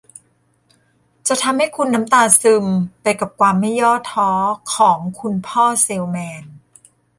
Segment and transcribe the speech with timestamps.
[1.27, 2.65] จะทำให้คุณน้ำตาซึม
[3.01, 4.29] ไปกับความไม่ย่อท้อ
[4.75, 6.43] ของคุณพ่อเซลส์แมน